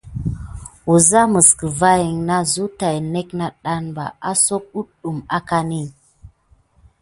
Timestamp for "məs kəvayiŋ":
1.31-2.15